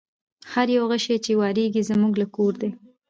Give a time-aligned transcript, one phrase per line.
[0.51, 2.69] هر یو غشی چي واریږي زموږ له کور دی